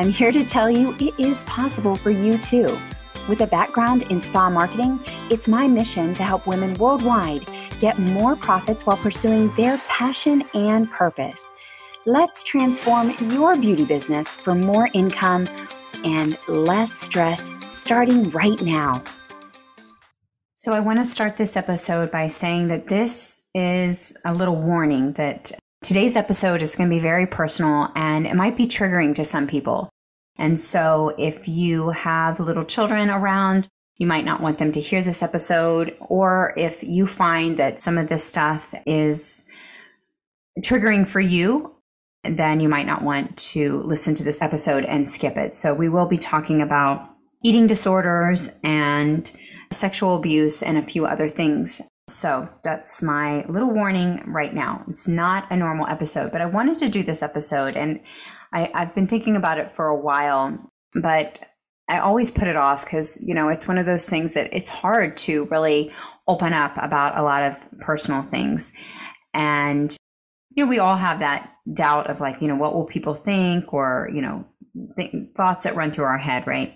I'm 0.00 0.08
here 0.08 0.32
to 0.32 0.42
tell 0.42 0.70
you 0.70 0.96
it 0.98 1.12
is 1.18 1.44
possible 1.44 1.94
for 1.94 2.10
you 2.10 2.38
too. 2.38 2.74
With 3.28 3.42
a 3.42 3.46
background 3.46 4.04
in 4.04 4.18
spa 4.18 4.48
marketing, 4.48 4.98
it's 5.28 5.46
my 5.46 5.68
mission 5.68 6.14
to 6.14 6.22
help 6.22 6.46
women 6.46 6.72
worldwide 6.78 7.46
get 7.80 7.98
more 7.98 8.34
profits 8.34 8.86
while 8.86 8.96
pursuing 8.96 9.54
their 9.56 9.76
passion 9.88 10.42
and 10.54 10.90
purpose. 10.90 11.52
Let's 12.06 12.42
transform 12.42 13.14
your 13.30 13.58
beauty 13.58 13.84
business 13.84 14.34
for 14.34 14.54
more 14.54 14.88
income 14.94 15.50
and 16.02 16.38
less 16.48 16.94
stress 16.94 17.50
starting 17.60 18.30
right 18.30 18.62
now. 18.62 19.04
So, 20.54 20.72
I 20.72 20.80
want 20.80 20.98
to 20.98 21.04
start 21.04 21.36
this 21.36 21.58
episode 21.58 22.10
by 22.10 22.28
saying 22.28 22.68
that 22.68 22.88
this 22.88 23.42
is 23.54 24.16
a 24.24 24.32
little 24.32 24.56
warning 24.56 25.12
that 25.18 25.52
Today's 25.82 26.14
episode 26.14 26.60
is 26.60 26.76
going 26.76 26.90
to 26.90 26.94
be 26.94 27.00
very 27.00 27.26
personal 27.26 27.88
and 27.94 28.26
it 28.26 28.36
might 28.36 28.54
be 28.54 28.66
triggering 28.66 29.14
to 29.14 29.24
some 29.24 29.46
people. 29.46 29.88
And 30.36 30.60
so 30.60 31.14
if 31.16 31.48
you 31.48 31.88
have 31.90 32.38
little 32.38 32.66
children 32.66 33.08
around, 33.08 33.66
you 33.96 34.06
might 34.06 34.26
not 34.26 34.42
want 34.42 34.58
them 34.58 34.72
to 34.72 34.80
hear 34.80 35.02
this 35.02 35.22
episode. 35.22 35.96
Or 36.00 36.52
if 36.56 36.82
you 36.82 37.06
find 37.06 37.58
that 37.58 37.80
some 37.80 37.96
of 37.96 38.08
this 38.08 38.22
stuff 38.22 38.74
is 38.84 39.46
triggering 40.60 41.06
for 41.06 41.20
you, 41.20 41.74
then 42.24 42.60
you 42.60 42.68
might 42.68 42.86
not 42.86 43.02
want 43.02 43.38
to 43.38 43.82
listen 43.82 44.14
to 44.16 44.22
this 44.22 44.42
episode 44.42 44.84
and 44.84 45.10
skip 45.10 45.38
it. 45.38 45.54
So 45.54 45.72
we 45.72 45.88
will 45.88 46.06
be 46.06 46.18
talking 46.18 46.60
about 46.60 47.08
eating 47.42 47.66
disorders 47.66 48.50
and 48.62 49.30
sexual 49.72 50.16
abuse 50.16 50.62
and 50.62 50.76
a 50.76 50.82
few 50.82 51.06
other 51.06 51.28
things 51.28 51.80
so 52.10 52.48
that's 52.62 53.02
my 53.02 53.44
little 53.46 53.70
warning 53.70 54.22
right 54.26 54.54
now. 54.54 54.84
It's 54.88 55.08
not 55.08 55.50
a 55.50 55.56
normal 55.56 55.86
episode, 55.86 56.32
but 56.32 56.40
I 56.40 56.46
wanted 56.46 56.78
to 56.78 56.88
do 56.88 57.02
this 57.02 57.22
episode 57.22 57.76
and 57.76 58.00
I, 58.52 58.70
I've 58.74 58.94
been 58.94 59.06
thinking 59.06 59.36
about 59.36 59.58
it 59.58 59.70
for 59.70 59.86
a 59.86 59.96
while, 59.96 60.58
but 60.94 61.38
I 61.88 61.98
always 61.98 62.30
put 62.30 62.48
it 62.48 62.56
off 62.56 62.84
because, 62.84 63.20
you 63.22 63.34
know, 63.34 63.48
it's 63.48 63.66
one 63.66 63.78
of 63.78 63.86
those 63.86 64.08
things 64.08 64.34
that 64.34 64.52
it's 64.52 64.68
hard 64.68 65.16
to 65.18 65.46
really 65.46 65.92
open 66.28 66.52
up 66.52 66.76
about 66.76 67.18
a 67.18 67.22
lot 67.22 67.42
of 67.42 67.80
personal 67.80 68.22
things. 68.22 68.72
And, 69.34 69.94
you 70.50 70.64
know, 70.64 70.70
we 70.70 70.78
all 70.78 70.96
have 70.96 71.18
that 71.20 71.52
doubt 71.72 72.08
of 72.08 72.20
like, 72.20 72.40
you 72.40 72.48
know, 72.48 72.56
what 72.56 72.74
will 72.74 72.84
people 72.84 73.14
think 73.14 73.72
or, 73.72 74.08
you 74.12 74.22
know, 74.22 74.44
th- 74.96 75.14
thoughts 75.36 75.64
that 75.64 75.74
run 75.74 75.90
through 75.90 76.04
our 76.04 76.18
head, 76.18 76.46
right? 76.46 76.74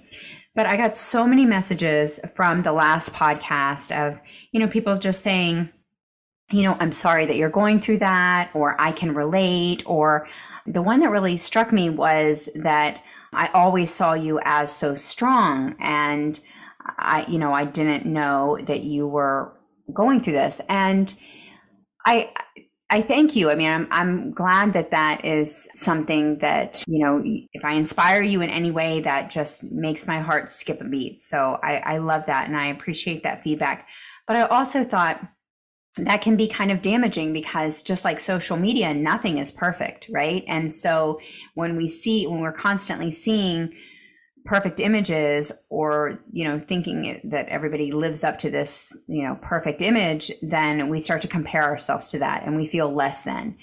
But 0.55 0.67
I 0.67 0.77
got 0.77 0.97
so 0.97 1.27
many 1.27 1.45
messages 1.45 2.21
from 2.35 2.63
the 2.63 2.73
last 2.73 3.13
podcast 3.13 3.91
of, 3.91 4.21
you 4.53 4.61
know, 4.61 4.69
people 4.69 4.95
just 4.97 5.23
saying, 5.23 5.69
you 6.53 6.63
know, 6.63 6.77
I'm 6.79 6.93
sorry 6.93 7.27
that 7.27 7.37
you're 7.37 7.51
going 7.51 7.81
through 7.81 7.99
that, 7.99 8.51
or 8.55 8.81
I 8.81 8.93
can 8.93 9.15
relate. 9.15 9.83
Or 9.85 10.29
the 10.67 10.83
one 10.83 11.01
that 11.01 11.11
really 11.11 11.37
struck 11.39 11.73
me 11.73 11.91
was 11.91 12.49
that 12.55 13.03
I 13.33 13.49
always 13.49 13.93
saw 13.93 14.13
you 14.13 14.39
as 14.45 14.75
so 14.75 14.95
strong. 14.95 15.75
And 15.81 16.39
I, 16.99 17.25
you 17.29 17.39
know, 17.39 17.53
I 17.53 17.65
didn't 17.65 18.07
know 18.07 18.59
that 18.63 18.85
you 18.85 19.09
were 19.09 19.53
going 19.93 20.21
through 20.21 20.35
this. 20.35 20.61
And 20.69 21.13
I, 22.07 22.31
I 22.91 23.01
thank 23.01 23.35
you. 23.35 23.51
I 23.51 23.55
mean, 23.55 23.71
I'm 23.71 23.89
I'm 23.91 24.33
glad 24.33 24.75
that 24.75 24.91
that 24.91 25.25
is 25.25 25.69
something 25.73 26.39
that 26.39 26.85
you 26.87 27.05
know. 27.05 27.23
If 27.25 27.65
I 27.65 27.73
inspire 27.75 28.23
you 28.23 28.43
in 28.43 28.51
any 28.51 28.71
way, 28.71 29.01
that 29.01 29.31
just 29.31 29.65
makes 29.65 30.07
my 30.07 30.21
heart 30.21 30.51
skip 30.51 30.81
a 30.81 30.85
beat. 30.85 31.21
So 31.21 31.59
I, 31.63 31.77
I 31.77 31.99
love 31.99 32.27
that, 32.27 32.47
and 32.47 32.57
I 32.57 32.67
appreciate 32.67 33.23
that 33.23 33.43
feedback. 33.43 33.89
But 34.27 34.37
I 34.37 34.43
also 34.43 34.85
thought 34.85 35.21
that 35.97 36.23
can 36.23 36.37
be 36.37 36.49
kind 36.49 36.73
of 36.73 36.83
damaging 36.83 37.33
because 37.33 37.83
just 37.83 38.05
like 38.05 38.21
social 38.21 38.57
media, 38.57 38.93
nothing 38.93 39.39
is 39.39 39.51
perfect, 39.51 40.07
right? 40.11 40.45
And 40.49 40.73
so 40.73 41.21
when 41.55 41.77
we 41.77 41.89
see 41.89 42.27
when 42.27 42.41
we're 42.41 42.53
constantly 42.53 43.11
seeing 43.11 43.73
perfect 44.45 44.79
images 44.79 45.53
or 45.71 46.23
you 46.31 46.45
know 46.45 46.59
thinking 46.59 47.21
that 47.25 47.49
everybody 47.49 47.93
lives 47.93 48.23
up 48.23 48.39
to 48.39 48.51
this 48.51 48.97
you 49.09 49.23
know 49.23 49.39
perfect 49.41 49.81
image 49.81 50.31
then 50.43 50.91
we 50.91 51.01
start 51.01 51.23
to 51.23 51.29
compare 51.29 51.63
ourselves 51.63 52.09
to 52.09 52.19
that 52.19 52.45
and 52.45 52.55
we 52.55 52.67
feel 52.67 52.93
less 52.93 53.25
than 53.25 53.57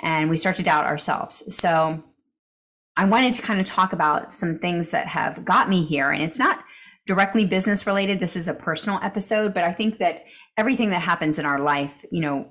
and 0.00 0.28
we 0.28 0.36
start 0.36 0.56
to 0.56 0.62
doubt 0.62 0.84
ourselves. 0.84 1.42
So 1.54 2.02
i 2.98 3.04
wanted 3.04 3.32
to 3.34 3.42
kind 3.42 3.60
of 3.60 3.66
talk 3.66 3.92
about 3.92 4.32
some 4.32 4.54
things 4.56 4.90
that 4.90 5.06
have 5.06 5.44
got 5.44 5.68
me 5.68 5.84
here 5.84 6.10
and 6.10 6.22
it's 6.22 6.38
not 6.38 6.62
directly 7.06 7.44
business 7.44 7.86
related 7.86 8.20
this 8.20 8.36
is 8.36 8.48
a 8.48 8.54
personal 8.54 8.98
episode 9.02 9.52
but 9.52 9.64
i 9.64 9.72
think 9.72 9.98
that 9.98 10.24
everything 10.56 10.90
that 10.90 11.02
happens 11.02 11.38
in 11.38 11.44
our 11.44 11.58
life 11.58 12.06
you 12.10 12.22
know 12.22 12.48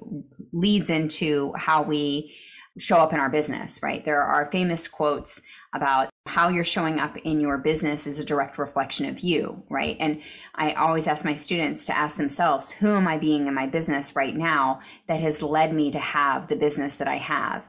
leads 0.53 0.91
into 0.91 1.51
how 1.57 1.81
we 1.81 2.31
show 2.77 2.97
up 2.97 3.13
in 3.13 3.19
our 3.19 3.29
business 3.29 3.81
right 3.81 4.03
there 4.05 4.21
are 4.21 4.45
famous 4.45 4.87
quotes 4.87 5.41
about 5.75 6.09
how 6.25 6.49
you're 6.49 6.63
showing 6.63 6.99
up 6.99 7.15
in 7.17 7.39
your 7.39 7.57
business 7.57 8.07
is 8.07 8.17
a 8.17 8.25
direct 8.25 8.57
reflection 8.57 9.07
of 9.07 9.19
you, 9.19 9.61
right? 9.69 9.97
And 9.99 10.21
I 10.55 10.73
always 10.73 11.07
ask 11.07 11.23
my 11.23 11.35
students 11.35 11.85
to 11.85 11.97
ask 11.97 12.17
themselves, 12.17 12.71
who 12.71 12.95
am 12.95 13.07
I 13.07 13.17
being 13.17 13.47
in 13.47 13.53
my 13.53 13.67
business 13.67 14.15
right 14.15 14.35
now 14.35 14.79
that 15.07 15.19
has 15.19 15.43
led 15.43 15.73
me 15.73 15.91
to 15.91 15.99
have 15.99 16.47
the 16.47 16.55
business 16.55 16.95
that 16.95 17.07
I 17.07 17.17
have? 17.17 17.67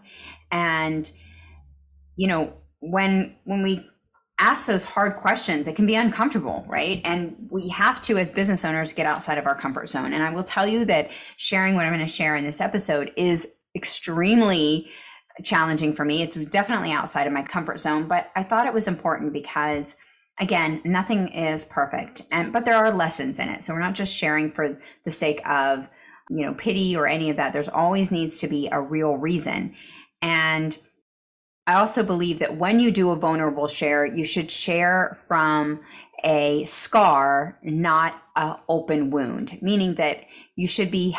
And 0.51 1.11
you 2.17 2.29
know, 2.29 2.55
when 2.81 3.37
when 3.45 3.63
we 3.63 3.87
ask 4.39 4.67
those 4.67 4.85
hard 4.85 5.17
questions, 5.17 5.67
it 5.67 5.77
can 5.77 5.87
be 5.87 5.95
uncomfortable, 5.95 6.65
right? 6.69 7.01
And 7.05 7.37
we 7.51 7.69
have 7.69 8.01
to, 8.03 8.19
as 8.19 8.31
business 8.31 8.65
owners, 8.65 8.93
get 8.93 9.07
outside 9.07 9.39
of 9.39 9.47
our 9.47 9.55
comfort 9.55 9.89
zone. 9.89 10.13
And 10.13 10.23
I 10.23 10.31
will 10.31 10.45
tell 10.45 10.67
you 10.67 10.85
that 10.87 11.11
sharing 11.39 11.75
what 11.75 11.87
I'm 11.87 11.93
going 11.93 12.07
to 12.07 12.13
share 12.13 12.37
in 12.37 12.45
this 12.45 12.61
episode 12.61 13.13
is 13.17 13.55
extremely 13.77 14.91
challenging 15.45 15.93
for 15.93 16.05
me. 16.05 16.23
It's 16.23 16.35
definitely 16.35 16.91
outside 16.91 17.27
of 17.27 17.33
my 17.33 17.43
comfort 17.43 17.79
zone, 17.79 18.09
but 18.09 18.31
I 18.35 18.43
thought 18.43 18.67
it 18.67 18.75
was 18.75 18.89
important 18.89 19.33
because 19.33 19.95
again, 20.41 20.81
nothing 20.85 21.29
is 21.29 21.65
perfect. 21.65 22.23
And 22.31 22.53
but 22.53 22.65
there 22.65 22.77
are 22.77 22.91
lessons 22.91 23.39
in 23.39 23.49
it. 23.49 23.63
So 23.63 23.73
we're 23.73 23.81
not 23.81 23.95
just 23.95 24.15
sharing 24.15 24.51
for 24.51 24.79
the 25.05 25.11
sake 25.11 25.47
of, 25.49 25.89
you 26.29 26.45
know, 26.45 26.55
pity 26.55 26.97
or 26.97 27.07
any 27.07 27.31
of 27.31 27.37
that. 27.37 27.53
There's 27.53 27.69
always 27.69 28.11
needs 28.11 28.39
to 28.39 28.49
be 28.49 28.69
a 28.71 28.81
real 28.81 29.17
reason. 29.17 29.75
And 30.23 30.77
I 31.67 31.75
also 31.75 32.03
believe 32.03 32.39
that 32.39 32.57
when 32.57 32.81
you 32.81 32.91
do 32.91 33.11
a 33.11 33.17
vulnerable 33.17 33.67
share, 33.67 34.07
you 34.07 34.25
should 34.25 34.51
share 34.51 35.17
from 35.27 35.81
a 36.25 36.65
scar, 36.65 37.59
not 37.63 38.23
a 38.37 38.57
open 38.69 39.11
wound, 39.11 39.59
meaning 39.61 39.95
that 39.97 40.19
you 40.55 40.67
should 40.67 40.91
be 40.91 41.17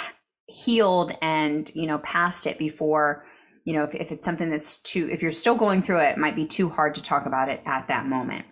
healed 0.47 1.15
and, 1.21 1.69
you 1.73 1.87
know, 1.87 1.99
past 1.99 2.47
it 2.47 2.57
before 2.57 3.23
you 3.67 3.73
know, 3.73 3.83
if, 3.83 3.93
if 3.95 4.13
it's 4.13 4.23
something 4.23 4.49
that's 4.49 4.77
too, 4.77 5.09
if 5.11 5.21
you're 5.21 5.29
still 5.29 5.55
going 5.55 5.81
through 5.81 5.99
it, 5.99 6.11
it 6.11 6.17
might 6.17 6.37
be 6.37 6.45
too 6.45 6.69
hard 6.69 6.95
to 6.95 7.03
talk 7.03 7.25
about 7.25 7.49
it 7.49 7.61
at 7.65 7.89
that 7.89 8.05
moment. 8.05 8.45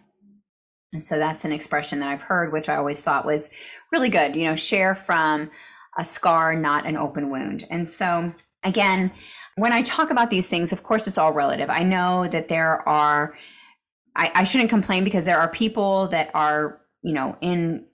And 0.92 1.02
so 1.02 1.18
that's 1.18 1.46
an 1.46 1.54
expression 1.54 2.02
that 2.02 2.10
I've 2.10 2.22
heard, 2.22 2.52
which 2.52 2.68
I 2.68 2.76
always 2.76 3.02
thought 3.02 3.26
was 3.26 3.50
really 3.94 4.10
good. 4.10 4.36
You 4.36 4.44
know, 4.44 4.58
share 4.58 4.94
from 4.94 5.52
a 5.98 6.04
scar, 6.04 6.54
not 6.54 6.86
an 6.86 6.98
open 6.98 7.30
wound. 7.30 7.66
And 7.70 7.90
so, 7.90 8.34
again, 8.64 9.10
when 9.56 9.72
I 9.72 9.84
talk 9.84 10.12
about 10.12 10.30
these 10.30 10.50
things, 10.50 10.74
of 10.74 10.84
course, 10.84 11.08
it's 11.08 11.18
all 11.18 11.32
relative. 11.32 11.70
I 11.70 11.84
know 11.84 12.28
that 12.28 12.50
there 12.50 12.86
are, 12.88 13.36
I, 14.18 14.32
I 14.36 14.44
shouldn't 14.44 14.70
complain 14.70 15.06
because 15.06 15.24
there 15.24 15.40
are 15.40 15.48
people 15.48 16.10
that 16.10 16.30
are, 16.34 16.82
you 17.04 17.14
know, 17.14 17.38
in 17.40 17.86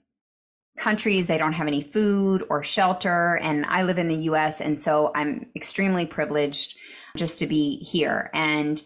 countries 0.78 1.26
they 1.26 1.38
don't 1.38 1.52
have 1.52 1.66
any 1.66 1.82
food 1.82 2.44
or 2.48 2.62
shelter 2.62 3.36
and 3.42 3.66
i 3.66 3.82
live 3.82 3.98
in 3.98 4.08
the 4.08 4.16
us 4.16 4.60
and 4.60 4.80
so 4.80 5.12
i'm 5.14 5.46
extremely 5.54 6.06
privileged 6.06 6.78
just 7.16 7.38
to 7.38 7.46
be 7.46 7.78
here. 7.78 8.30
And 8.32 8.82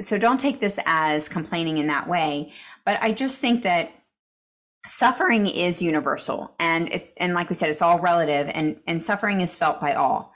so 0.00 0.18
don't 0.18 0.40
take 0.40 0.60
this 0.60 0.78
as 0.84 1.28
complaining 1.28 1.78
in 1.78 1.86
that 1.86 2.08
way. 2.08 2.52
But 2.84 2.98
I 3.02 3.12
just 3.12 3.40
think 3.40 3.62
that 3.62 3.90
suffering 4.86 5.46
is 5.46 5.82
universal 5.82 6.54
and 6.60 6.88
it's 6.92 7.12
and 7.16 7.34
like 7.34 7.48
we 7.48 7.56
said 7.56 7.68
it's 7.68 7.82
all 7.82 7.98
relative 7.98 8.48
and 8.54 8.76
and 8.86 9.02
suffering 9.02 9.40
is 9.40 9.56
felt 9.56 9.80
by 9.80 9.94
all 9.94 10.32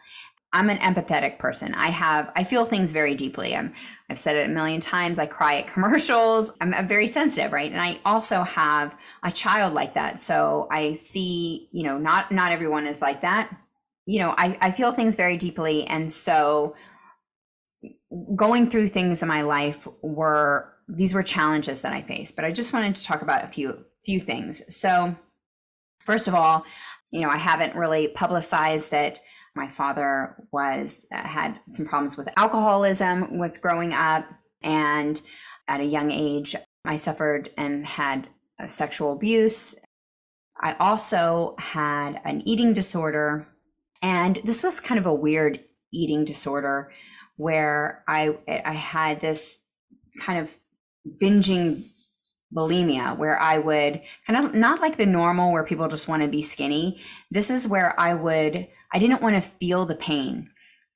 i'm 0.52 0.70
an 0.70 0.78
empathetic 0.78 1.38
person. 1.38 1.74
I 1.74 1.90
have 1.90 2.32
i 2.36 2.44
feel 2.44 2.64
things 2.64 2.92
very 2.92 3.14
deeply. 3.14 3.54
I'm 3.54 3.72
i've 4.08 4.18
said 4.18 4.36
it 4.36 4.48
a 4.48 4.52
million 4.52 4.80
times. 4.80 5.18
I 5.18 5.26
cry 5.26 5.60
at 5.60 5.68
commercials. 5.72 6.52
I'm, 6.60 6.74
I'm 6.74 6.88
very 6.88 7.06
sensitive 7.06 7.52
right? 7.52 7.70
And 7.70 7.80
i 7.80 7.98
also 8.04 8.42
have 8.42 8.96
a 9.22 9.32
child 9.32 9.74
like 9.74 9.94
that. 9.94 10.20
So 10.20 10.68
i 10.70 10.94
see 10.94 11.68
you 11.72 11.84
know 11.84 11.98
not 11.98 12.32
not 12.32 12.52
everyone 12.52 12.86
is 12.86 13.02
like 13.02 13.20
that. 13.22 13.54
You 14.06 14.20
know 14.20 14.34
i 14.36 14.56
i 14.60 14.70
feel 14.70 14.92
things 14.92 15.16
very 15.16 15.36
deeply. 15.36 15.86
And 15.86 16.12
so 16.12 16.74
going 18.34 18.68
through 18.68 18.88
things 18.88 19.22
in 19.22 19.28
my 19.28 19.42
life 19.42 19.86
were 20.02 20.72
these 20.88 21.14
were 21.14 21.22
challenges 21.22 21.82
that 21.82 21.92
I 21.92 22.02
faced, 22.02 22.36
but 22.36 22.44
I 22.44 22.50
just 22.50 22.72
wanted 22.72 22.96
to 22.96 23.04
talk 23.04 23.22
about 23.22 23.44
a 23.44 23.48
few 23.48 23.84
few 24.02 24.18
things. 24.20 24.62
So, 24.68 25.14
first 26.00 26.26
of 26.26 26.34
all, 26.34 26.64
you 27.10 27.20
know, 27.20 27.28
I 27.28 27.36
haven't 27.36 27.76
really 27.76 28.08
publicized 28.08 28.90
that 28.90 29.20
my 29.54 29.68
father 29.68 30.36
was 30.52 31.06
uh, 31.12 31.22
had 31.22 31.60
some 31.68 31.86
problems 31.86 32.16
with 32.16 32.28
alcoholism 32.36 33.38
with 33.38 33.60
growing 33.60 33.92
up 33.92 34.26
and 34.62 35.20
at 35.68 35.80
a 35.80 35.84
young 35.84 36.10
age 36.10 36.54
I 36.84 36.96
suffered 36.96 37.50
and 37.56 37.84
had 37.86 38.28
sexual 38.66 39.12
abuse. 39.12 39.74
I 40.60 40.74
also 40.74 41.56
had 41.58 42.20
an 42.24 42.42
eating 42.46 42.72
disorder 42.72 43.48
and 44.02 44.40
this 44.44 44.62
was 44.62 44.80
kind 44.80 44.98
of 44.98 45.06
a 45.06 45.14
weird 45.14 45.60
eating 45.92 46.24
disorder 46.24 46.92
where 47.36 48.04
I 48.06 48.36
I 48.48 48.74
had 48.74 49.20
this 49.20 49.60
kind 50.20 50.38
of 50.38 50.54
binging 51.20 51.84
bulimia 52.54 53.16
where 53.16 53.38
I 53.40 53.58
would 53.58 54.02
kind 54.26 54.44
of 54.44 54.54
not 54.54 54.80
like 54.80 54.96
the 54.96 55.06
normal 55.06 55.52
where 55.52 55.64
people 55.64 55.88
just 55.88 56.08
want 56.08 56.22
to 56.22 56.28
be 56.28 56.42
skinny. 56.42 57.00
This 57.30 57.50
is 57.50 57.68
where 57.68 57.98
I 57.98 58.14
would 58.14 58.68
I 58.92 58.98
didn't 58.98 59.22
want 59.22 59.36
to 59.36 59.48
feel 59.48 59.86
the 59.86 59.94
pain 59.94 60.50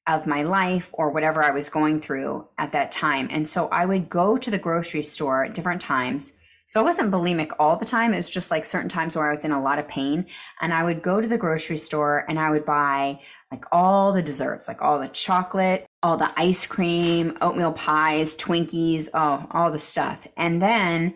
of 0.06 0.26
my 0.26 0.42
life 0.42 0.90
or 0.92 1.10
whatever 1.10 1.42
I 1.42 1.50
was 1.50 1.68
going 1.68 2.00
through 2.00 2.46
at 2.58 2.72
that 2.72 2.90
time. 2.90 3.28
And 3.30 3.48
so 3.48 3.68
I 3.68 3.86
would 3.86 4.10
go 4.10 4.36
to 4.36 4.50
the 4.50 4.58
grocery 4.58 5.02
store 5.02 5.44
at 5.44 5.54
different 5.54 5.80
times. 5.80 6.34
So 6.66 6.81
I 6.81 6.82
wasn't 6.82 7.11
bulimic 7.11 7.52
all 7.58 7.76
the 7.76 7.84
time. 7.84 8.14
It 8.14 8.19
was 8.19 8.31
just 8.31 8.50
like 8.50 8.64
certain 8.64 8.88
times 8.88 9.14
where 9.14 9.26
I 9.26 9.31
was 9.31 9.44
in 9.44 9.52
a 9.52 9.61
lot 9.61 9.78
of 9.78 9.87
pain. 9.87 10.26
And 10.61 10.72
I 10.72 10.82
would 10.82 11.02
go 11.02 11.20
to 11.20 11.28
the 11.28 11.38
grocery 11.38 11.76
store 11.76 12.25
and 12.28 12.38
I 12.38 12.50
would 12.50 12.64
buy 12.64 13.20
like 13.50 13.64
all 13.70 14.12
the 14.12 14.22
desserts, 14.22 14.66
like 14.66 14.81
all 14.81 14.99
the 14.99 15.08
chocolate, 15.08 15.87
all 16.02 16.16
the 16.16 16.32
ice 16.37 16.66
cream, 16.66 17.37
oatmeal 17.40 17.72
pies, 17.72 18.37
Twinkies, 18.37 19.08
oh, 19.12 19.46
all 19.50 19.70
the 19.70 19.78
stuff. 19.78 20.26
And 20.37 20.61
then 20.61 21.14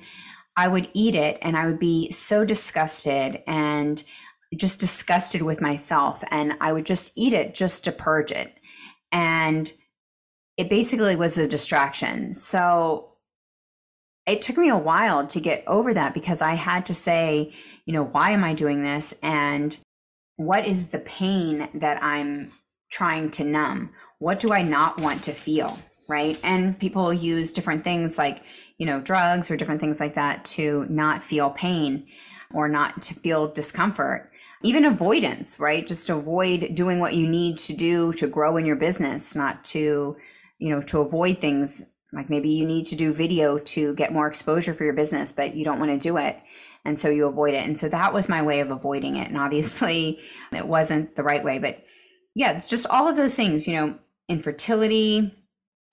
I 0.56 0.68
would 0.68 0.90
eat 0.92 1.14
it 1.14 1.38
and 1.40 1.56
I 1.56 1.66
would 1.66 1.78
be 1.78 2.12
so 2.12 2.44
disgusted 2.44 3.42
and 3.46 4.02
just 4.56 4.80
disgusted 4.80 5.42
with 5.42 5.60
myself. 5.60 6.22
And 6.30 6.54
I 6.60 6.72
would 6.72 6.84
just 6.84 7.12
eat 7.16 7.32
it 7.32 7.54
just 7.54 7.84
to 7.84 7.92
purge 7.92 8.32
it. 8.32 8.52
And 9.12 9.72
it 10.56 10.68
basically 10.68 11.16
was 11.16 11.38
a 11.38 11.48
distraction. 11.48 12.34
So 12.34 13.12
it 14.28 14.42
took 14.42 14.58
me 14.58 14.68
a 14.68 14.76
while 14.76 15.26
to 15.26 15.40
get 15.40 15.64
over 15.66 15.94
that 15.94 16.14
because 16.14 16.42
I 16.42 16.54
had 16.54 16.86
to 16.86 16.94
say, 16.94 17.52
you 17.84 17.92
know, 17.92 18.04
why 18.04 18.30
am 18.30 18.44
I 18.44 18.54
doing 18.54 18.82
this? 18.82 19.14
And 19.22 19.76
what 20.36 20.66
is 20.66 20.88
the 20.88 20.98
pain 21.00 21.68
that 21.74 22.02
I'm 22.02 22.52
trying 22.90 23.30
to 23.32 23.44
numb? 23.44 23.90
What 24.18 24.40
do 24.40 24.52
I 24.52 24.62
not 24.62 25.00
want 25.00 25.24
to 25.24 25.32
feel? 25.32 25.78
Right. 26.08 26.38
And 26.42 26.78
people 26.78 27.12
use 27.12 27.52
different 27.52 27.84
things 27.84 28.16
like, 28.16 28.42
you 28.78 28.86
know, 28.86 29.00
drugs 29.00 29.50
or 29.50 29.56
different 29.56 29.80
things 29.80 30.00
like 30.00 30.14
that 30.14 30.44
to 30.46 30.86
not 30.88 31.22
feel 31.22 31.50
pain 31.50 32.06
or 32.54 32.68
not 32.68 33.02
to 33.02 33.14
feel 33.14 33.52
discomfort. 33.52 34.30
Even 34.62 34.84
avoidance, 34.84 35.60
right? 35.60 35.86
Just 35.86 36.08
avoid 36.08 36.74
doing 36.74 36.98
what 36.98 37.14
you 37.14 37.28
need 37.28 37.58
to 37.58 37.72
do 37.74 38.12
to 38.14 38.26
grow 38.26 38.56
in 38.56 38.64
your 38.64 38.76
business, 38.76 39.36
not 39.36 39.64
to, 39.66 40.16
you 40.58 40.70
know, 40.70 40.80
to 40.82 41.00
avoid 41.00 41.40
things 41.40 41.84
like 42.12 42.30
maybe 42.30 42.48
you 42.48 42.66
need 42.66 42.86
to 42.86 42.96
do 42.96 43.12
video 43.12 43.58
to 43.58 43.94
get 43.94 44.12
more 44.12 44.26
exposure 44.26 44.74
for 44.74 44.84
your 44.84 44.94
business, 44.94 45.32
but 45.32 45.54
you 45.54 45.64
don't 45.64 45.78
want 45.78 45.92
to 45.92 45.98
do 45.98 46.16
it 46.16 46.38
and 46.84 46.98
so 46.98 47.10
you 47.10 47.26
avoid 47.26 47.54
it. 47.54 47.66
And 47.66 47.78
so 47.78 47.88
that 47.88 48.14
was 48.14 48.28
my 48.28 48.42
way 48.42 48.60
of 48.60 48.70
avoiding 48.70 49.16
it 49.16 49.28
and 49.28 49.36
obviously 49.36 50.20
it 50.52 50.66
wasn't 50.66 51.16
the 51.16 51.22
right 51.22 51.44
way 51.44 51.58
but 51.58 51.84
yeah 52.34 52.60
just 52.60 52.86
all 52.86 53.08
of 53.08 53.16
those 53.16 53.34
things 53.34 53.66
you 53.66 53.74
know 53.74 53.98
infertility 54.28 55.34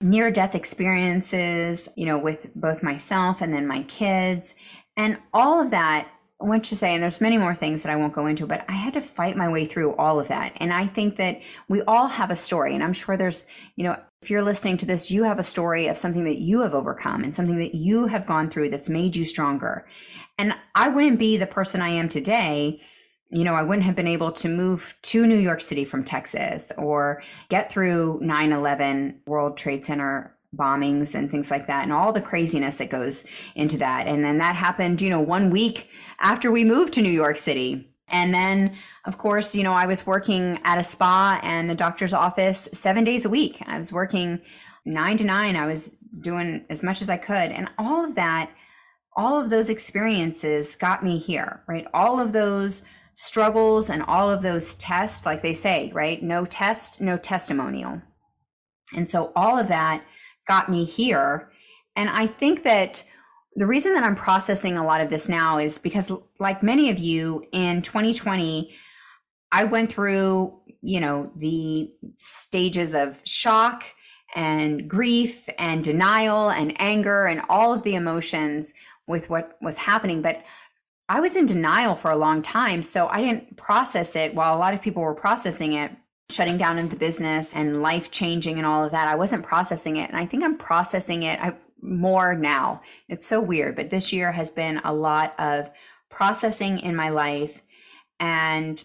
near 0.00 0.30
death 0.30 0.54
experiences 0.54 1.88
you 1.96 2.06
know 2.06 2.18
with 2.18 2.48
both 2.54 2.82
myself 2.82 3.42
and 3.42 3.52
then 3.52 3.66
my 3.66 3.82
kids 3.84 4.54
and 4.96 5.18
all 5.34 5.60
of 5.60 5.70
that 5.70 6.08
Want 6.38 6.64
to 6.66 6.76
say, 6.76 6.92
and 6.92 7.02
there's 7.02 7.22
many 7.22 7.38
more 7.38 7.54
things 7.54 7.82
that 7.82 7.90
I 7.90 7.96
won't 7.96 8.12
go 8.12 8.26
into, 8.26 8.46
but 8.46 8.64
I 8.68 8.72
had 8.72 8.92
to 8.94 9.00
fight 9.00 9.38
my 9.38 9.48
way 9.48 9.64
through 9.64 9.94
all 9.96 10.20
of 10.20 10.28
that. 10.28 10.52
And 10.56 10.70
I 10.70 10.86
think 10.86 11.16
that 11.16 11.40
we 11.68 11.80
all 11.82 12.08
have 12.08 12.30
a 12.30 12.36
story, 12.36 12.74
and 12.74 12.84
I'm 12.84 12.92
sure 12.92 13.16
there's, 13.16 13.46
you 13.76 13.84
know, 13.84 13.96
if 14.20 14.30
you're 14.30 14.42
listening 14.42 14.76
to 14.78 14.86
this, 14.86 15.10
you 15.10 15.22
have 15.22 15.38
a 15.38 15.42
story 15.42 15.88
of 15.88 15.96
something 15.96 16.24
that 16.24 16.40
you 16.40 16.60
have 16.60 16.74
overcome 16.74 17.24
and 17.24 17.34
something 17.34 17.58
that 17.58 17.74
you 17.74 18.06
have 18.06 18.26
gone 18.26 18.50
through 18.50 18.70
that's 18.70 18.88
made 18.88 19.16
you 19.16 19.24
stronger. 19.24 19.86
And 20.36 20.54
I 20.74 20.88
wouldn't 20.88 21.18
be 21.18 21.36
the 21.36 21.46
person 21.46 21.80
I 21.80 21.90
am 21.90 22.08
today. 22.08 22.80
You 23.30 23.44
know, 23.44 23.54
I 23.54 23.62
wouldn't 23.62 23.86
have 23.86 23.96
been 23.96 24.06
able 24.06 24.30
to 24.32 24.48
move 24.48 24.94
to 25.02 25.26
New 25.26 25.38
York 25.38 25.60
City 25.60 25.84
from 25.84 26.04
Texas 26.04 26.70
or 26.76 27.22
get 27.48 27.72
through 27.72 28.18
9 28.20 28.52
11 28.52 29.22
World 29.26 29.56
Trade 29.56 29.84
Center 29.84 30.35
bombings 30.56 31.14
and 31.14 31.30
things 31.30 31.50
like 31.50 31.66
that 31.66 31.84
and 31.84 31.92
all 31.92 32.12
the 32.12 32.20
craziness 32.20 32.78
that 32.78 32.90
goes 32.90 33.26
into 33.54 33.76
that. 33.78 34.06
And 34.06 34.24
then 34.24 34.38
that 34.38 34.56
happened, 34.56 35.02
you 35.02 35.10
know, 35.10 35.20
one 35.20 35.50
week 35.50 35.88
after 36.20 36.50
we 36.50 36.64
moved 36.64 36.94
to 36.94 37.02
New 37.02 37.10
York 37.10 37.38
City. 37.38 37.92
And 38.08 38.32
then, 38.32 38.76
of 39.04 39.18
course, 39.18 39.54
you 39.54 39.64
know, 39.64 39.72
I 39.72 39.86
was 39.86 40.06
working 40.06 40.60
at 40.64 40.78
a 40.78 40.84
spa 40.84 41.40
and 41.42 41.68
the 41.68 41.74
doctor's 41.74 42.14
office 42.14 42.68
seven 42.72 43.04
days 43.04 43.24
a 43.24 43.30
week. 43.30 43.62
I 43.66 43.78
was 43.78 43.92
working 43.92 44.40
nine 44.84 45.16
to 45.18 45.24
nine. 45.24 45.56
I 45.56 45.66
was 45.66 45.96
doing 46.20 46.64
as 46.70 46.82
much 46.82 47.02
as 47.02 47.10
I 47.10 47.16
could. 47.16 47.50
And 47.50 47.68
all 47.78 48.04
of 48.04 48.14
that 48.14 48.50
all 49.16 49.40
of 49.40 49.48
those 49.48 49.70
experiences 49.70 50.76
got 50.76 51.02
me 51.02 51.18
here, 51.18 51.62
right? 51.66 51.86
All 51.94 52.20
of 52.20 52.32
those 52.32 52.84
struggles 53.14 53.88
and 53.88 54.02
all 54.02 54.30
of 54.30 54.42
those 54.42 54.74
tests, 54.74 55.24
like 55.24 55.40
they 55.40 55.54
say, 55.54 55.90
right? 55.94 56.22
No 56.22 56.44
test, 56.44 57.00
no 57.00 57.16
testimonial. 57.16 58.02
And 58.94 59.08
so 59.08 59.32
all 59.34 59.58
of 59.58 59.68
that 59.68 60.04
got 60.46 60.68
me 60.68 60.84
here. 60.84 61.50
And 61.94 62.08
I 62.08 62.26
think 62.26 62.62
that 62.64 63.04
the 63.54 63.66
reason 63.66 63.94
that 63.94 64.04
I'm 64.04 64.14
processing 64.14 64.76
a 64.76 64.84
lot 64.84 65.00
of 65.00 65.10
this 65.10 65.28
now 65.28 65.58
is 65.58 65.78
because, 65.78 66.12
like 66.38 66.62
many 66.62 66.90
of 66.90 66.98
you 66.98 67.44
in 67.52 67.82
2020, 67.82 68.74
I 69.50 69.64
went 69.64 69.90
through, 69.90 70.60
you 70.82 71.00
know, 71.00 71.32
the 71.36 71.90
stages 72.18 72.94
of 72.94 73.20
shock 73.24 73.84
and 74.34 74.88
grief 74.88 75.48
and 75.58 75.82
denial 75.82 76.50
and 76.50 76.78
anger 76.80 77.24
and 77.26 77.40
all 77.48 77.72
of 77.72 77.82
the 77.82 77.94
emotions 77.94 78.74
with 79.06 79.30
what 79.30 79.56
was 79.62 79.78
happening. 79.78 80.20
But 80.20 80.42
I 81.08 81.20
was 81.20 81.36
in 81.36 81.46
denial 81.46 81.94
for 81.94 82.10
a 82.10 82.16
long 82.16 82.42
time. 82.42 82.82
So 82.82 83.08
I 83.08 83.22
didn't 83.22 83.56
process 83.56 84.16
it 84.16 84.34
while 84.34 84.54
a 84.54 84.58
lot 84.58 84.74
of 84.74 84.82
people 84.82 85.02
were 85.02 85.14
processing 85.14 85.74
it, 85.74 85.92
shutting 86.30 86.58
down 86.58 86.78
into 86.78 86.96
business 86.96 87.54
and 87.54 87.82
life 87.82 88.10
changing 88.10 88.58
and 88.58 88.66
all 88.66 88.84
of 88.84 88.92
that. 88.92 89.08
I 89.08 89.14
wasn't 89.14 89.44
processing 89.44 89.96
it. 89.96 90.10
And 90.10 90.18
I 90.18 90.26
think 90.26 90.42
I'm 90.42 90.58
processing 90.58 91.22
it 91.22 91.38
more 91.80 92.34
now. 92.34 92.82
It's 93.08 93.26
so 93.26 93.40
weird. 93.40 93.76
But 93.76 93.90
this 93.90 94.12
year 94.12 94.32
has 94.32 94.50
been 94.50 94.80
a 94.84 94.92
lot 94.92 95.34
of 95.38 95.70
processing 96.10 96.80
in 96.80 96.96
my 96.96 97.10
life 97.10 97.62
and 98.18 98.82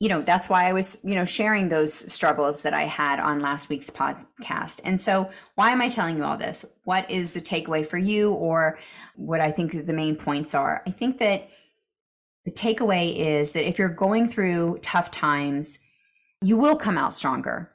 you 0.00 0.08
know 0.08 0.20
that's 0.20 0.48
why 0.48 0.68
i 0.68 0.72
was 0.72 0.98
you 1.04 1.14
know 1.14 1.24
sharing 1.24 1.68
those 1.68 1.92
struggles 2.12 2.62
that 2.62 2.74
i 2.74 2.84
had 2.84 3.20
on 3.20 3.38
last 3.38 3.68
week's 3.68 3.90
podcast 3.90 4.80
and 4.84 5.00
so 5.00 5.30
why 5.54 5.70
am 5.70 5.80
i 5.80 5.88
telling 5.88 6.16
you 6.16 6.24
all 6.24 6.36
this 6.36 6.64
what 6.84 7.08
is 7.08 7.34
the 7.34 7.40
takeaway 7.40 7.86
for 7.86 7.98
you 7.98 8.32
or 8.32 8.78
what 9.14 9.40
i 9.40 9.52
think 9.52 9.86
the 9.86 9.92
main 9.92 10.16
points 10.16 10.54
are 10.54 10.82
i 10.86 10.90
think 10.90 11.18
that 11.18 11.48
the 12.44 12.50
takeaway 12.50 13.14
is 13.16 13.52
that 13.52 13.68
if 13.68 13.78
you're 13.78 13.88
going 13.88 14.26
through 14.26 14.78
tough 14.82 15.10
times 15.10 15.78
you 16.42 16.56
will 16.56 16.76
come 16.76 16.98
out 16.98 17.14
stronger 17.14 17.70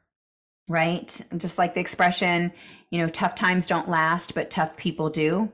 right 0.69 1.21
just 1.37 1.57
like 1.57 1.73
the 1.73 1.79
expression 1.79 2.51
you 2.91 2.99
know 2.99 3.07
tough 3.07 3.35
times 3.35 3.67
don't 3.67 3.89
last 3.89 4.35
but 4.35 4.49
tough 4.49 4.75
people 4.77 5.09
do 5.09 5.51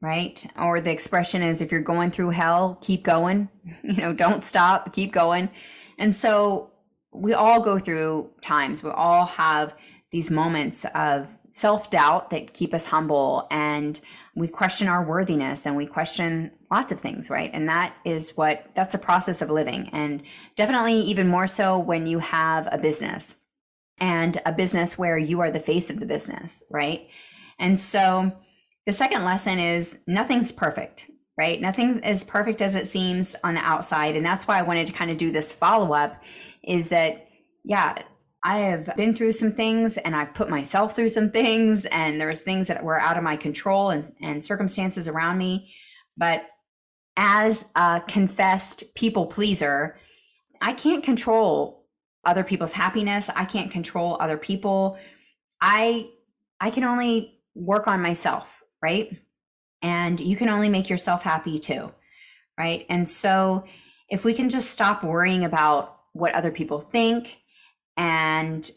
right? 0.00 0.46
Or 0.56 0.80
the 0.80 0.92
expression 0.92 1.42
is 1.42 1.60
if 1.60 1.72
you're 1.72 1.80
going 1.80 2.10
through 2.10 2.30
hell, 2.30 2.78
keep 2.80 3.02
going, 3.04 3.48
you 3.82 3.94
know, 3.94 4.12
don't 4.12 4.44
stop, 4.44 4.92
keep 4.92 5.12
going. 5.12 5.50
And 5.98 6.14
so 6.14 6.70
we 7.12 7.34
all 7.34 7.60
go 7.60 7.78
through 7.78 8.30
times, 8.40 8.82
we 8.82 8.90
all 8.90 9.26
have 9.26 9.74
these 10.10 10.30
moments 10.30 10.86
of 10.94 11.28
self 11.50 11.90
doubt 11.90 12.30
that 12.30 12.54
keep 12.54 12.72
us 12.72 12.86
humble 12.86 13.46
and 13.50 14.00
we 14.36 14.46
question 14.46 14.86
our 14.86 15.04
worthiness 15.04 15.66
and 15.66 15.76
we 15.76 15.86
question 15.86 16.52
lots 16.70 16.92
of 16.92 17.00
things, 17.00 17.30
right? 17.30 17.50
And 17.52 17.68
that 17.68 17.94
is 18.04 18.36
what 18.36 18.66
that's 18.74 18.94
a 18.94 18.98
process 18.98 19.42
of 19.42 19.50
living. 19.50 19.88
And 19.92 20.22
definitely 20.56 21.00
even 21.00 21.28
more 21.28 21.46
so 21.46 21.78
when 21.78 22.06
you 22.06 22.18
have 22.18 22.68
a 22.70 22.78
business 22.78 23.36
and 23.98 24.40
a 24.46 24.52
business 24.52 24.98
where 24.98 25.18
you 25.18 25.40
are 25.40 25.50
the 25.50 25.60
face 25.60 25.90
of 25.90 26.00
the 26.00 26.06
business, 26.06 26.62
right? 26.70 27.08
And 27.58 27.78
so 27.78 28.32
the 28.86 28.92
second 28.92 29.24
lesson 29.24 29.58
is 29.58 29.98
nothing's 30.06 30.52
perfect 30.52 31.06
right? 31.38 31.60
Nothing 31.60 32.00
as 32.02 32.24
perfect 32.24 32.60
as 32.60 32.74
it 32.74 32.88
seems 32.88 33.36
on 33.44 33.54
the 33.54 33.60
outside. 33.60 34.16
And 34.16 34.26
that's 34.26 34.48
why 34.48 34.58
I 34.58 34.62
wanted 34.62 34.88
to 34.88 34.92
kind 34.92 35.10
of 35.10 35.16
do 35.16 35.30
this 35.30 35.52
follow 35.52 35.94
up 35.94 36.22
is 36.64 36.90
that, 36.90 37.28
yeah, 37.64 38.02
I 38.44 38.58
have 38.58 38.94
been 38.96 39.14
through 39.14 39.32
some 39.32 39.52
things 39.52 39.96
and 39.98 40.16
I've 40.16 40.34
put 40.34 40.50
myself 40.50 40.96
through 40.96 41.08
some 41.10 41.30
things, 41.30 41.86
and 41.86 42.20
there's 42.20 42.40
things 42.40 42.66
that 42.66 42.82
were 42.82 43.00
out 43.00 43.16
of 43.16 43.22
my 43.22 43.36
control 43.36 43.90
and, 43.90 44.12
and 44.20 44.44
circumstances 44.44 45.06
around 45.06 45.38
me. 45.38 45.72
But 46.16 46.42
as 47.18 47.66
a 47.76 48.02
confessed 48.08 48.94
people 48.94 49.26
pleaser, 49.26 49.98
I 50.62 50.72
can't 50.72 51.04
control 51.04 51.84
other 52.24 52.44
people's 52.44 52.72
happiness. 52.72 53.28
I 53.36 53.44
can't 53.44 53.70
control 53.70 54.16
other 54.20 54.38
people. 54.38 54.96
I 55.60 56.08
I 56.60 56.70
can 56.70 56.84
only 56.84 57.40
work 57.54 57.86
on 57.86 58.00
myself 58.00 58.58
right? 58.82 59.16
And 59.82 60.18
you 60.20 60.36
can 60.36 60.48
only 60.48 60.68
make 60.68 60.88
yourself 60.88 61.22
happy 61.22 61.58
too, 61.58 61.92
right? 62.58 62.86
And 62.88 63.08
so 63.08 63.64
if 64.08 64.24
we 64.24 64.34
can 64.34 64.48
just 64.48 64.70
stop 64.70 65.04
worrying 65.04 65.44
about 65.44 65.96
what 66.12 66.34
other 66.34 66.50
people 66.50 66.80
think 66.80 67.38
and 67.96 68.70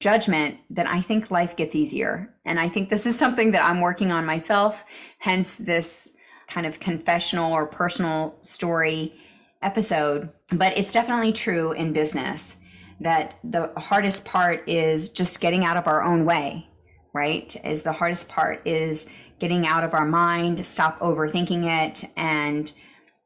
judgment, 0.00 0.58
then 0.70 0.86
I 0.86 1.00
think 1.00 1.30
life 1.30 1.56
gets 1.56 1.74
easier. 1.74 2.34
And 2.44 2.58
I 2.58 2.68
think 2.68 2.88
this 2.88 3.06
is 3.06 3.18
something 3.18 3.52
that 3.52 3.64
I'm 3.64 3.80
working 3.80 4.12
on 4.12 4.24
myself, 4.24 4.84
hence 5.18 5.56
this 5.58 6.08
kind 6.50 6.66
of 6.66 6.80
confessional 6.80 7.52
or 7.52 7.66
personal 7.66 8.36
story 8.42 9.14
episode. 9.62 10.30
But 10.52 10.76
it's 10.76 10.92
definitely 10.92 11.32
true 11.32 11.72
in 11.72 11.92
business 11.92 12.56
that 13.00 13.38
the 13.42 13.70
hardest 13.76 14.24
part 14.24 14.68
is 14.68 15.08
just 15.08 15.40
getting 15.40 15.64
out 15.64 15.76
of 15.76 15.86
our 15.86 16.02
own 16.02 16.24
way, 16.24 16.68
right? 17.14 17.54
Is 17.64 17.82
the 17.82 17.92
hardest 17.92 18.28
part 18.28 18.66
is 18.66 19.06
getting 19.38 19.66
out 19.66 19.84
of 19.84 19.94
our 19.94 20.04
mind, 20.04 20.66
stop 20.66 21.00
overthinking 21.00 21.64
it, 21.64 22.10
and, 22.14 22.70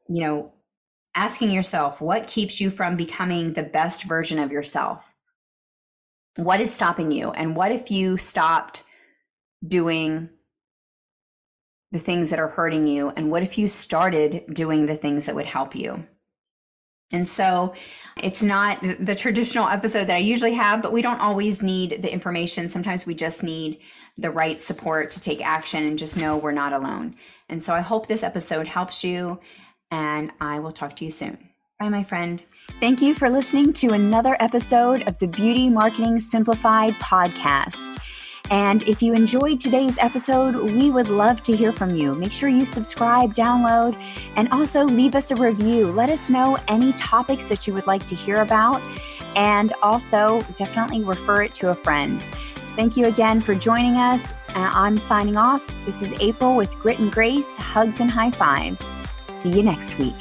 you 0.07 0.21
know, 0.21 0.53
asking 1.13 1.51
yourself 1.51 1.99
what 1.99 2.27
keeps 2.27 2.61
you 2.61 2.69
from 2.69 2.95
becoming 2.95 3.53
the 3.53 3.63
best 3.63 4.03
version 4.03 4.39
of 4.39 4.51
yourself 4.51 5.13
what 6.37 6.59
is 6.59 6.73
stopping 6.73 7.11
you? 7.11 7.31
And 7.31 7.55
what 7.55 7.71
if 7.71 7.89
you 7.89 8.17
stopped 8.17 8.83
doing 9.65 10.29
the 11.95 11.99
things 12.01 12.29
that 12.29 12.39
are 12.39 12.49
hurting 12.49 12.87
you? 12.87 13.13
And 13.15 13.31
what 13.31 13.41
if 13.41 13.57
you 13.57 13.69
started 13.69 14.43
doing 14.53 14.85
the 14.85 14.97
things 14.97 15.25
that 15.25 15.35
would 15.35 15.45
help 15.45 15.73
you? 15.73 16.05
And 17.13 17.25
so 17.25 17.73
it's 18.17 18.43
not 18.43 18.81
the 18.99 19.15
traditional 19.15 19.69
episode 19.69 20.07
that 20.07 20.17
I 20.17 20.19
usually 20.19 20.55
have, 20.55 20.81
but 20.81 20.91
we 20.91 21.01
don't 21.01 21.21
always 21.21 21.63
need 21.63 22.01
the 22.01 22.11
information. 22.11 22.67
Sometimes 22.67 23.05
we 23.05 23.15
just 23.15 23.43
need 23.43 23.79
the 24.17 24.29
right 24.29 24.59
support 24.59 25.11
to 25.11 25.21
take 25.21 25.45
action 25.45 25.85
and 25.85 25.97
just 25.97 26.17
know 26.17 26.35
we're 26.35 26.51
not 26.51 26.73
alone. 26.73 27.15
And 27.47 27.63
so 27.63 27.73
I 27.73 27.79
hope 27.79 28.07
this 28.07 28.23
episode 28.23 28.67
helps 28.67 29.01
you, 29.01 29.39
and 29.89 30.33
I 30.41 30.59
will 30.59 30.73
talk 30.73 30.97
to 30.97 31.05
you 31.05 31.11
soon. 31.11 31.37
Bye, 31.79 31.87
my 31.87 32.03
friend. 32.03 32.43
Thank 32.81 33.01
you 33.01 33.13
for 33.13 33.29
listening 33.29 33.71
to 33.73 33.89
another 33.89 34.35
episode 34.41 35.07
of 35.07 35.17
the 35.19 35.27
Beauty 35.27 35.69
Marketing 35.69 36.19
Simplified 36.19 36.93
podcast. 36.95 38.01
And 38.51 38.83
if 38.83 39.01
you 39.01 39.13
enjoyed 39.13 39.59
today's 39.59 39.97
episode, 39.97 40.55
we 40.55 40.91
would 40.91 41.07
love 41.07 41.41
to 41.43 41.55
hear 41.55 41.71
from 41.71 41.95
you. 41.95 42.13
Make 42.13 42.31
sure 42.31 42.47
you 42.47 42.65
subscribe, 42.65 43.33
download, 43.33 43.99
and 44.35 44.47
also 44.51 44.83
leave 44.83 45.15
us 45.15 45.31
a 45.31 45.35
review. 45.35 45.91
Let 45.91 46.09
us 46.09 46.29
know 46.29 46.57
any 46.67 46.93
topics 46.93 47.45
that 47.45 47.65
you 47.65 47.73
would 47.73 47.87
like 47.87 48.07
to 48.07 48.15
hear 48.15 48.37
about, 48.37 48.81
and 49.35 49.73
also 49.81 50.41
definitely 50.55 51.03
refer 51.03 51.41
it 51.41 51.55
to 51.55 51.69
a 51.69 51.75
friend. 51.75 52.23
Thank 52.75 52.97
you 52.97 53.05
again 53.05 53.41
for 53.41 53.55
joining 53.55 53.95
us. 53.95 54.31
Uh, 54.49 54.69
I'm 54.73 54.97
signing 54.97 55.37
off. 55.37 55.65
This 55.85 56.01
is 56.01 56.13
April 56.19 56.55
with 56.55 56.71
Grit 56.75 56.99
and 56.99 57.11
Grace, 57.11 57.57
hugs 57.57 57.99
and 57.99 58.11
high 58.11 58.31
fives. 58.31 58.85
See 59.29 59.49
you 59.49 59.63
next 59.63 59.97
week. 59.97 60.15